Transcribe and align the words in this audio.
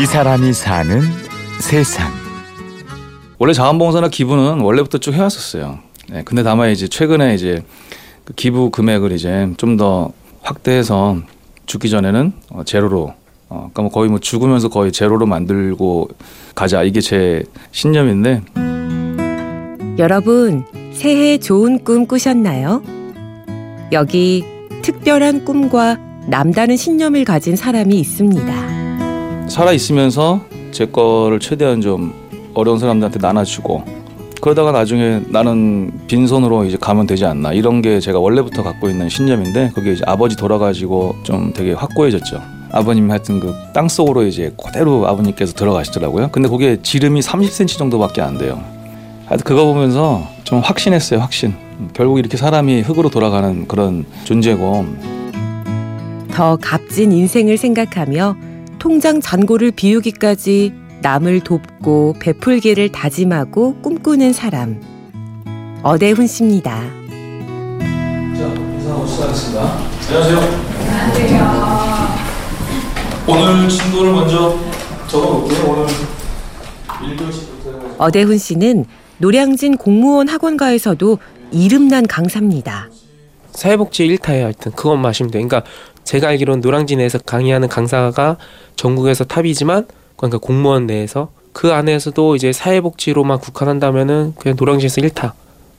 이 0.00 0.06
사람이 0.06 0.54
사는 0.54 1.02
세상. 1.60 2.10
원래 3.38 3.52
자원봉사나 3.52 4.08
기부는 4.08 4.60
원래부터 4.60 4.98
쭉 4.98 5.12
해왔었어요. 5.12 5.78
네, 6.08 6.22
근데 6.24 6.42
다만 6.42 6.70
이제 6.70 6.88
최근에 6.88 7.34
이제 7.34 7.62
그 8.24 8.32
기부 8.32 8.70
금액을 8.70 9.12
이제 9.12 9.50
좀 9.58 9.76
더 9.76 10.12
확대해서 10.42 11.18
죽기 11.66 11.90
전에는 11.90 12.32
어, 12.50 12.62
제로로 12.64 13.12
어, 13.50 13.70
그러니까 13.72 13.82
뭐 13.82 13.90
거의 13.90 14.08
뭐 14.08 14.18
죽으면서 14.18 14.68
거의 14.70 14.90
제로로 14.90 15.26
만들고 15.26 16.08
가자 16.54 16.82
이게 16.82 17.00
제 17.02 17.42
신념인데 17.72 18.42
여러분, 19.98 20.64
새해 20.94 21.36
좋은 21.36 21.84
꿈 21.84 22.06
꾸셨나요? 22.06 22.82
여기 23.92 24.44
특별한 24.80 25.44
꿈과 25.44 25.98
남다른 26.26 26.76
신념을 26.76 27.24
가진 27.24 27.54
사람이 27.54 28.00
있습니다. 28.00 28.79
살아 29.50 29.72
있으면서 29.72 30.40
제 30.70 30.86
거를 30.86 31.40
최대한 31.40 31.80
좀 31.80 32.14
어려운 32.54 32.78
사람들한테 32.78 33.18
나눠주고 33.20 33.82
그러다가 34.40 34.70
나중에 34.72 35.20
나는 35.28 35.90
빈손으로 36.06 36.64
이제 36.64 36.78
가면 36.80 37.06
되지 37.06 37.26
않나 37.26 37.52
이런 37.52 37.82
게 37.82 37.98
제가 38.00 38.18
원래부터 38.20 38.62
갖고 38.62 38.88
있는 38.88 39.08
신념인데 39.08 39.72
그게 39.74 39.92
이제 39.92 40.02
아버지 40.06 40.36
돌아가지고 40.36 41.16
좀 41.24 41.52
되게 41.52 41.72
확고해졌죠. 41.72 42.40
아버님 42.72 43.10
하여튼 43.10 43.40
그 43.40 43.52
땅 43.74 43.88
속으로 43.88 44.24
이제 44.24 44.52
그대로 44.62 45.06
아버님께서 45.08 45.52
들어가시더라고요. 45.54 46.28
근데 46.30 46.48
그게 46.48 46.78
지름이 46.80 47.20
30cm 47.20 47.76
정도밖에 47.78 48.22
안 48.22 48.38
돼요. 48.38 48.62
하여튼 49.26 49.44
그거 49.44 49.64
보면서 49.64 50.22
좀 50.44 50.60
확신했어요, 50.60 51.20
확신. 51.20 51.54
결국 51.92 52.18
이렇게 52.18 52.36
사람이 52.36 52.82
흙으로 52.82 53.10
돌아가는 53.10 53.66
그런 53.66 54.06
존재고 54.24 54.86
더 56.32 56.56
값진 56.56 57.12
인생을 57.12 57.56
생각하며 57.58 58.36
통장 58.80 59.20
잔고를 59.20 59.70
비우기까지 59.72 60.72
남을 61.02 61.40
돕고 61.40 62.14
베풀기를 62.18 62.90
다짐하고 62.90 63.82
꿈꾸는 63.82 64.32
사람. 64.32 64.80
어대훈 65.82 66.26
씨입니다. 66.26 66.80
자, 66.80 68.46
인사하고 68.46 69.06
시작하겠습니다. 69.06 69.78
안녕하세요. 70.08 70.40
오늘 73.28 73.68
진도를 73.68 74.12
먼저 74.12 74.58
적어볼게요. 75.08 75.64
오늘 75.68 75.86
1교시부터 77.16 77.94
어대훈 77.98 78.38
씨는 78.38 78.86
노량진 79.18 79.76
공무원 79.76 80.26
학원가에서도 80.26 81.18
이름난 81.52 82.06
강사입니다. 82.06 82.88
사회복지 83.52 84.06
1타예요. 84.08 84.42
하여튼 84.42 84.72
그것만 84.72 85.06
하시면 85.06 85.30
돼요. 85.30 85.46
그러니까 85.46 85.68
제가 86.04 86.28
알기로는 86.28 86.60
노량진에서 86.60 87.18
강의하는 87.18 87.68
강사가 87.68 88.36
전국에서 88.76 89.24
탑이지만 89.24 89.86
그러니까 90.16 90.38
공무원 90.38 90.86
내에서 90.86 91.30
그 91.52 91.72
안에서도 91.72 92.36
이제 92.36 92.52
사회복지로만 92.52 93.38
국한한다면은 93.40 94.34
그냥 94.38 94.56
노량진에서 94.58 95.00
1타. 95.02 95.32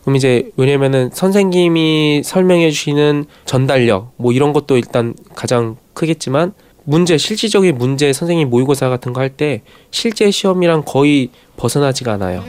그럼 0.04 0.16
이제 0.16 0.50
왜냐면은 0.58 1.10
선생님이 1.14 2.24
설명해 2.26 2.72
주시는 2.72 3.26
전달력 3.46 4.14
뭐 4.18 4.32
이런 4.34 4.52
것도 4.52 4.78
일단 4.78 5.14
가장 5.36 5.78
크겠지만 5.94 6.54
문제 6.84 7.18
실질적인 7.18 7.78
문제 7.78 8.12
선생님 8.12 8.50
모의고사 8.50 8.90
같은 8.90 9.14
거 9.14 9.22
할 9.22 9.30
때 9.30 9.62
실제 9.92 10.32
시험이랑 10.32 10.84
거의 10.86 11.30
벗어나지가 11.58 12.14
않아요. 12.14 12.44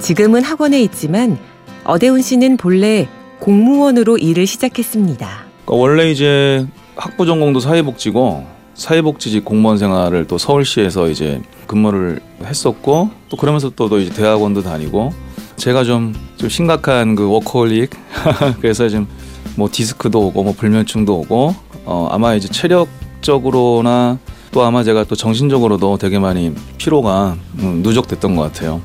지금은 0.00 0.42
학원에 0.42 0.80
있지만 0.82 1.38
어대훈 1.84 2.20
씨는 2.20 2.56
본래 2.56 3.08
공무원으로 3.40 4.18
일을 4.18 4.46
시작했습니다. 4.46 5.26
그러니까 5.64 5.82
원래 5.82 6.10
이제 6.10 6.66
학부 6.96 7.26
전공도 7.26 7.60
사회복지고 7.60 8.44
사회복지직 8.74 9.44
공무원 9.44 9.78
생활을 9.78 10.26
또 10.26 10.38
서울시에서 10.38 11.08
이제 11.08 11.40
근무를 11.66 12.20
했었고 12.44 13.10
또 13.28 13.36
그러면서 13.36 13.70
또, 13.74 13.88
또 13.88 13.98
이제 13.98 14.12
대학원도 14.12 14.62
다니고 14.62 15.12
제가 15.56 15.84
좀, 15.84 16.14
좀 16.36 16.48
심각한 16.48 17.14
그 17.14 17.28
워커홀릭 17.28 17.90
그래서 18.60 18.88
좀뭐 18.88 19.68
디스크도 19.72 20.26
오고 20.26 20.42
뭐 20.42 20.54
불면증도 20.54 21.20
오고 21.20 21.54
어 21.86 22.08
아마 22.10 22.34
이제 22.34 22.48
체력적으로나 22.48 24.18
또 24.50 24.62
아마 24.62 24.82
제가 24.82 25.04
또 25.04 25.14
정신적으로도 25.14 25.98
되게 25.98 26.18
많이 26.18 26.54
피로가 26.78 27.36
음, 27.60 27.82
누적됐던 27.82 28.36
것 28.36 28.42
같아요. 28.42 28.80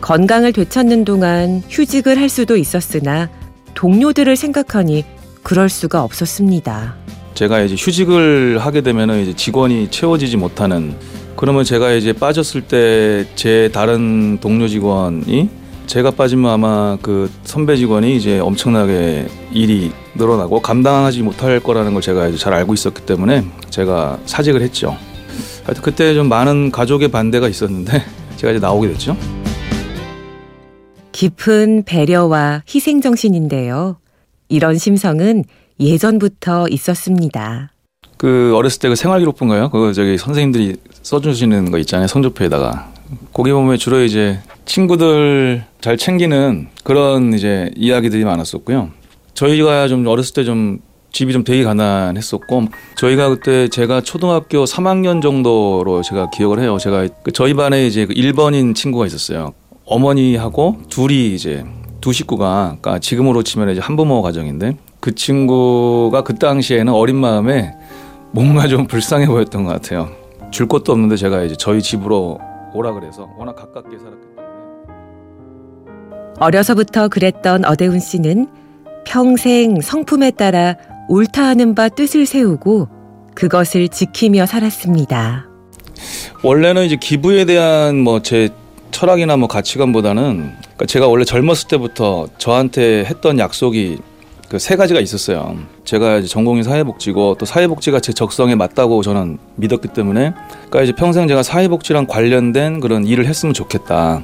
건강을 0.00 0.52
되찾는 0.52 1.04
동안 1.04 1.62
휴직을 1.68 2.18
할 2.18 2.28
수도 2.28 2.56
있었으나 2.56 3.28
동료들을 3.74 4.34
생각하니 4.36 5.04
그럴 5.42 5.68
수가 5.68 6.02
없었습니다. 6.02 6.94
제가 7.34 7.60
이제 7.62 7.74
휴직을 7.78 8.58
하게 8.58 8.80
되면은 8.82 9.22
이제 9.22 9.32
직원이 9.34 9.90
채워지지 9.90 10.36
못하는 10.36 10.94
그러면 11.36 11.64
제가 11.64 11.92
이제 11.92 12.12
빠졌을 12.12 12.62
때 12.62 13.24
제 13.34 13.70
다른 13.72 14.38
동료 14.40 14.68
직원이 14.68 15.48
제가 15.86 16.10
빠지면 16.12 16.50
아마 16.50 16.98
그 17.00 17.30
선배 17.44 17.76
직원이 17.76 18.14
이제 18.16 18.38
엄청나게 18.38 19.26
일이 19.52 19.90
늘어나고 20.14 20.60
감당하지 20.60 21.22
못할 21.22 21.58
거라는 21.60 21.94
걸 21.94 22.02
제가 22.02 22.28
이제 22.28 22.36
잘 22.38 22.52
알고 22.52 22.74
있었기 22.74 23.02
때문에 23.02 23.44
제가 23.70 24.18
사직을 24.26 24.60
했죠. 24.62 24.96
하여튼 25.64 25.82
그때 25.82 26.14
좀 26.14 26.28
많은 26.28 26.70
가족의 26.70 27.08
반대가 27.08 27.48
있었는데 27.48 28.02
제가 28.36 28.52
이제 28.52 28.60
나오게 28.60 28.88
됐죠. 28.88 29.16
깊은 31.20 31.82
배려와 31.84 32.62
희생 32.66 33.02
정신인데요. 33.02 33.98
이런 34.48 34.78
심성은 34.78 35.44
예전부터 35.78 36.66
있었습니다. 36.70 37.72
그 38.16 38.54
어렸을 38.56 38.78
때 38.80 38.88
그 38.88 38.94
생활기록부인가요? 38.96 39.68
그거 39.68 39.92
저기 39.92 40.16
선생님들이 40.16 40.76
써주시는 41.02 41.72
거 41.72 41.78
있잖아요. 41.80 42.06
성적표에다가. 42.06 42.90
거기 43.34 43.52
보면 43.52 43.76
주로 43.76 44.02
이제 44.02 44.38
친구들 44.64 45.62
잘 45.82 45.98
챙기는 45.98 46.68
그런 46.84 47.34
이제 47.34 47.70
이야기들이 47.76 48.24
많았었고요. 48.24 48.88
저희가 49.34 49.88
좀 49.88 50.06
어렸을 50.06 50.32
때 50.32 50.44
좀 50.44 50.78
집이 51.12 51.32
좀 51.34 51.44
되게 51.44 51.64
가난했었고 51.64 52.68
저희가 52.96 53.28
그때 53.28 53.68
제가 53.68 54.00
초등학교 54.00 54.64
3학년 54.64 55.20
정도로 55.20 56.00
제가 56.02 56.30
기억을 56.30 56.60
해요. 56.60 56.78
제가 56.80 57.08
그 57.24 57.32
저희 57.32 57.52
반에 57.52 57.86
이제 57.86 58.06
그 58.06 58.14
1번인 58.14 58.74
친구가 58.74 59.04
있었어요. 59.06 59.52
어머니하고 59.90 60.76
둘이 60.88 61.34
이제 61.34 61.64
두 62.00 62.12
식구가 62.12 62.76
그러니까 62.80 62.98
지금으로 63.00 63.42
치면 63.42 63.70
이제 63.70 63.80
한부모 63.80 64.22
가정인데 64.22 64.76
그 65.00 65.14
친구가 65.14 66.22
그 66.22 66.36
당시에는 66.36 66.92
어린 66.92 67.16
마음에 67.16 67.74
뭔가 68.30 68.68
좀 68.68 68.86
불쌍해 68.86 69.26
보였던 69.26 69.64
것 69.64 69.72
같아요. 69.72 70.08
줄 70.52 70.68
것도 70.68 70.92
없는데 70.92 71.16
제가 71.16 71.42
이제 71.42 71.56
저희 71.56 71.82
집으로 71.82 72.38
오라 72.72 72.92
그래서 72.92 73.28
워낙 73.36 73.56
가깝게 73.56 73.98
살았기 73.98 74.20
때문에 74.36 74.50
어려서부터 76.38 77.08
그랬던 77.08 77.64
어대훈 77.64 77.98
씨는 77.98 78.46
평생 79.04 79.80
성품에 79.80 80.30
따라 80.32 80.76
옳다 81.08 81.42
하는 81.44 81.74
바 81.74 81.88
뜻을 81.88 82.26
세우고 82.26 82.88
그것을 83.34 83.88
지키며 83.88 84.46
살았습니다. 84.46 85.48
원래는 86.44 86.84
이제 86.84 86.96
기부에 86.96 87.44
대한 87.44 87.98
뭐 87.98 88.20
제 88.20 88.50
철학이나 89.00 89.38
뭐 89.38 89.48
가치관보다는 89.48 90.52
그러니까 90.60 90.84
제가 90.84 91.08
원래 91.08 91.24
젊었을 91.24 91.68
때부터 91.68 92.28
저한테 92.36 93.06
했던 93.06 93.38
약속이 93.38 93.96
그 94.50 94.58
세 94.58 94.76
가지가 94.76 95.00
있었어요. 95.00 95.56
제가 95.84 96.20
전공이 96.20 96.64
사회복지고 96.64 97.36
또 97.38 97.46
사회복지가 97.46 98.00
제 98.00 98.12
적성에 98.12 98.56
맞다고 98.56 99.00
저는 99.02 99.38
믿었기 99.56 99.88
때문에 99.88 100.34
그러니까 100.52 100.82
이제 100.82 100.92
평생 100.92 101.28
제가 101.28 101.42
사회복지랑 101.42 102.08
관련된 102.08 102.80
그런 102.80 103.06
일을 103.06 103.24
했으면 103.26 103.54
좋겠다. 103.54 104.22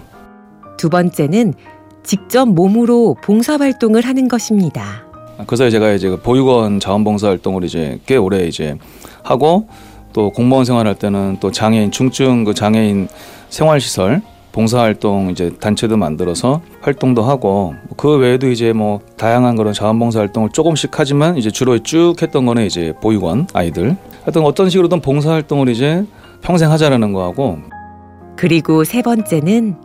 두 0.77 0.91
번째는 0.91 1.55
직접 2.03 2.45
몸으로 2.47 3.17
봉사활동을 3.23 4.05
하는 4.05 4.29
것입니다. 4.29 5.07
그래서 5.47 5.71
제가 5.71 5.93
이제 5.93 6.11
그 6.11 6.21
보육원 6.21 6.81
자원봉사 6.81 7.29
활동을 7.29 7.65
이제 7.65 7.99
꽤 8.05 8.17
오래 8.17 8.47
이제 8.47 8.77
하고 9.23 9.69
또 10.13 10.31
공무원 10.33 10.67
생활할 10.67 10.97
때는 10.97 11.39
또 11.41 11.51
장애인 11.51 11.93
중증 11.93 12.45
그 12.45 12.53
장애인 12.53 13.09
생활시설 13.49 14.21
봉사활동 14.57 15.29
이제 15.31 15.51
단체도 15.61 15.99
만들어서 15.99 16.63
활동도 16.81 17.23
하고 17.23 17.75
그 17.99 18.17
외에도 18.17 18.51
이제 18.51 18.73
뭐 18.73 19.01
다양한 19.19 19.55
그런 19.55 19.75
자원봉사 19.75 20.19
활동을 20.21 20.49
조금씩 20.49 20.99
하지만 20.99 21.37
이제 21.37 21.51
주로 21.51 21.79
쭉 21.79 22.15
했던 22.23 22.47
거는 22.47 22.65
이제 22.65 22.95
보육원 23.03 23.49
아이들 23.53 23.97
하여튼 24.23 24.43
어떤 24.45 24.71
식으로든 24.71 25.03
봉사활동을 25.03 25.69
이제 25.69 26.07
평생 26.41 26.71
하자라는 26.73 27.13
거하고 27.13 27.59
그리고 28.35 28.83
세 28.83 29.03
번째는 29.03 29.77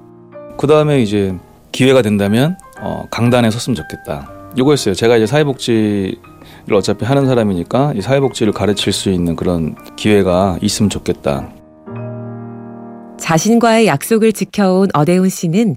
그 0.58 0.68
다음에 0.68 1.02
이제 1.02 1.36
기회가 1.74 2.02
된다면 2.02 2.58
어, 2.80 3.06
강단에 3.12 3.52
섰으면 3.52 3.76
좋겠다. 3.76 4.32
이거였어요. 4.56 4.96
제가 4.96 5.18
이제 5.18 5.26
사회복지를 5.26 6.16
어차피 6.74 7.04
하는 7.04 7.26
사람이니까 7.26 7.94
이 7.96 8.02
사회복지를 8.02 8.54
가르칠 8.54 8.94
수 8.94 9.10
있는 9.10 9.36
그런 9.36 9.76
기회가 9.98 10.58
있으면 10.62 10.90
좋겠다. 10.90 11.50
자신과의 13.22 13.86
약속을 13.86 14.34
지켜온 14.34 14.90
어대훈 14.94 15.30
씨는 15.30 15.76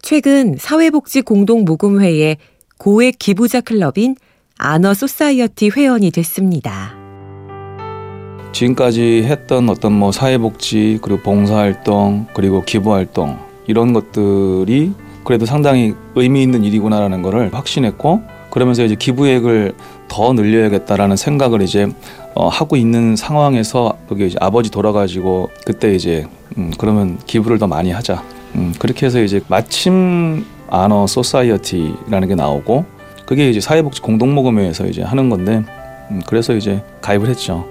최근 0.00 0.56
사회복지 0.58 1.20
공동모금회의 1.22 2.38
고액 2.78 3.18
기부자 3.18 3.60
클럽인 3.60 4.16
Honor 4.58 4.94
Society 4.94 5.70
회원이 5.76 6.10
됐습니다. 6.10 6.94
지금까지 8.52 9.24
했던 9.24 9.68
어떤 9.68 9.92
뭐 9.92 10.10
사회복지 10.10 10.98
그리고 11.02 11.22
봉사활동 11.22 12.28
그리고 12.32 12.62
기부활동 12.62 13.38
이런 13.66 13.92
것들이 13.92 14.92
그래도 15.22 15.44
상당히 15.44 15.94
의미 16.14 16.42
있는 16.42 16.64
일이구나라는 16.64 17.20
거를 17.20 17.52
확신했고 17.52 18.22
그러면서 18.50 18.84
이제 18.84 18.94
기부액을 18.94 19.74
더 20.08 20.32
늘려야겠다라는 20.32 21.16
생각을 21.16 21.60
이제 21.60 21.88
어, 22.36 22.48
하고 22.48 22.76
있는 22.76 23.16
상황에서 23.16 23.96
여기 24.10 24.26
이제 24.26 24.36
아버지 24.40 24.70
돌아가셔가지고 24.70 25.50
그때 25.64 25.94
이제 25.94 26.26
음, 26.58 26.70
그러면 26.76 27.18
기부를 27.26 27.58
더 27.58 27.66
많이 27.66 27.90
하자. 27.90 28.22
음, 28.56 28.74
그렇게 28.78 29.06
해서 29.06 29.22
이제 29.22 29.40
마침 29.48 30.44
Honor 30.68 31.06
Society라는 31.06 32.28
게 32.28 32.34
나오고 32.34 32.84
그게 33.24 33.48
이제 33.48 33.60
사회복지 33.60 34.02
공동모금회에서 34.02 34.86
이제 34.86 35.02
하는 35.02 35.30
건데 35.30 35.64
음, 36.10 36.20
그래서 36.26 36.54
이제 36.54 36.82
가입을 37.00 37.28
했죠. 37.28 37.64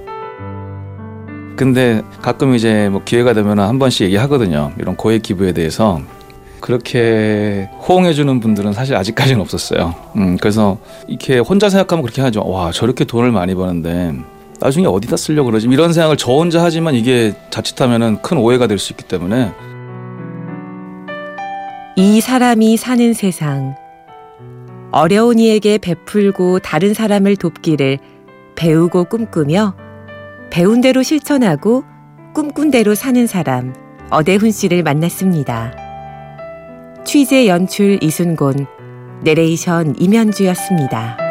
근데 1.56 2.02
가끔 2.24 2.56
이제 2.56 2.90
뭐 2.90 3.02
기회가 3.06 3.34
되면 3.34 3.60
한 3.60 3.78
번씩 3.78 4.08
얘기하거든요. 4.08 4.72
이런 4.80 4.96
고액 4.96 5.22
기부에 5.22 5.54
대해서 5.54 6.02
그렇게 6.60 7.70
호응해주는 7.88 8.40
분들은 8.40 8.74
사실 8.74 8.96
아직까지는 8.96 9.40
없었어요. 9.42 9.94
음, 10.16 10.38
그래서 10.42 10.80
이렇게 11.08 11.38
혼자 11.38 11.70
생각하면 11.70 12.02
그렇게 12.02 12.24
하죠. 12.24 12.44
와, 12.44 12.72
저렇게 12.72 13.06
돈을 13.06 13.32
많이 13.32 13.54
버는데 13.54 14.16
나중에 14.60 14.86
어디다 14.88 15.18
쓰려고 15.18 15.50
그러지? 15.50 15.68
이런 15.69 15.94
생각을 15.94 16.18
저 16.18 16.31
혼자 16.31 16.63
하지만 16.63 16.96
이게 16.96 17.34
자칫하면은 17.50 18.22
큰 18.22 18.38
오해가 18.38 18.68
될 18.68 18.80
수 18.80 18.94
있기 18.94 19.04
때문에 19.04 19.52
이 21.98 22.19
사람이 22.22 22.78
사는 22.78 23.13
세상. 23.13 23.75
어려운 24.92 25.40
이에게 25.40 25.78
베풀고 25.78 26.60
다른 26.60 26.94
사람을 26.94 27.36
돕기를 27.38 28.00
배우고 28.56 29.06
꿈꾸며 29.06 29.75
배운 30.50 30.81
대로 30.81 31.04
실천하고 31.04 31.84
꿈꾼 32.34 32.72
대로 32.72 32.96
사는 32.96 33.28
사람 33.28 33.74
어대훈 34.10 34.52
씨를 34.52 34.84
만났습니다. 34.84 35.74
취재 37.06 37.48
연출 37.48 37.98
이순곤, 38.02 38.68
내레이션 39.24 39.96
임현주였습니다. 40.00 41.25